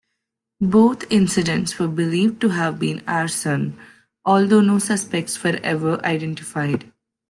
Both 0.63 1.11
incidents 1.11 1.77
were 1.77 1.87
believed 1.87 2.41
to 2.41 2.49
have 2.49 2.79
been 2.79 3.03
arson, 3.07 3.77
although 4.25 4.61
no 4.61 4.79
suspects 4.79 5.43
were 5.43 5.59
ever 5.61 6.03
identified. 6.03 6.91